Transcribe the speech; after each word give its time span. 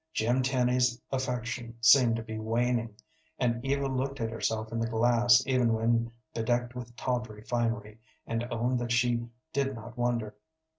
Jim 0.13 0.41
Tenny's 0.41 0.99
affection 1.11 1.75
seemed 1.79 2.15
to 2.15 2.23
be 2.23 2.39
waning, 2.39 2.95
and 3.37 3.63
Eva 3.63 3.85
looked 3.87 4.19
at 4.19 4.31
herself 4.31 4.71
in 4.71 4.79
the 4.79 4.87
glass 4.89 5.43
even 5.45 5.73
when 5.73 6.11
bedecked 6.33 6.73
with 6.73 6.95
tawdry 6.95 7.43
finery, 7.43 7.99
and 8.25 8.47
owned 8.49 8.79
that 8.79 8.91
she 8.91 9.27
did 9.53 9.75
not 9.75 9.95
wonder. 9.97 10.33